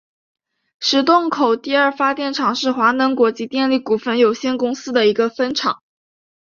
[0.79, 5.79] 石洞口第二发电厂是华能国际电力股份有限公司的一个分厂。